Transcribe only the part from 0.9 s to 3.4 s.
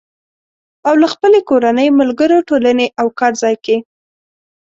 له خپلې کورنۍ، ملګرو، ټولنې او کار